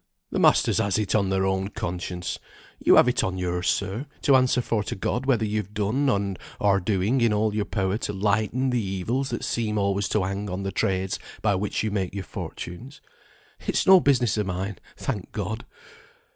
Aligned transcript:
The 0.31 0.39
masters 0.39 0.79
has 0.79 0.97
it 0.97 1.13
on 1.13 1.29
their 1.29 1.45
own 1.45 1.67
conscience, 1.67 2.39
you 2.83 2.95
have 2.95 3.07
it 3.07 3.23
on 3.23 3.37
yours, 3.37 3.69
sir, 3.69 4.07
to 4.23 4.35
answer 4.35 4.59
for 4.59 4.81
to 4.85 4.95
God 4.95 5.27
whether 5.27 5.45
you've 5.45 5.75
done, 5.75 6.09
and 6.09 6.39
are 6.59 6.79
doing 6.79 7.21
all 7.31 7.51
in 7.51 7.55
your 7.55 7.65
power 7.65 7.99
to 7.99 8.11
lighten 8.11 8.71
the 8.71 8.81
evils 8.81 9.29
that 9.29 9.43
seem 9.43 9.77
always 9.77 10.09
to 10.09 10.23
hang 10.23 10.49
on 10.49 10.63
the 10.63 10.71
trades 10.71 11.19
by 11.43 11.53
which 11.53 11.83
you 11.83 11.91
make 11.91 12.15
your 12.15 12.23
fortunes. 12.23 12.99
It's 13.67 13.85
no 13.85 13.99
business 13.99 14.37
of 14.37 14.47
mine, 14.47 14.79
thank 14.97 15.31
God. 15.33 15.67